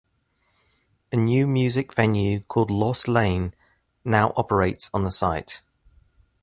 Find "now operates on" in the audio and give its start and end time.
4.03-5.03